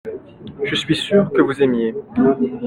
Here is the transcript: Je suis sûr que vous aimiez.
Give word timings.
Je 0.63 0.73
suis 0.73 0.95
sûr 0.95 1.29
que 1.31 1.41
vous 1.43 1.61
aimiez. 1.61 1.93